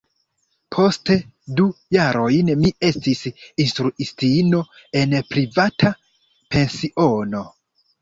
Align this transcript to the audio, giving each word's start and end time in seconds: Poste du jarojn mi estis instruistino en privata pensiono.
Poste 0.75 1.17
du 1.59 1.65
jarojn 1.97 2.49
mi 2.63 2.73
estis 2.89 3.23
instruistino 3.67 4.65
en 5.05 5.17
privata 5.33 5.97
pensiono. 6.53 7.49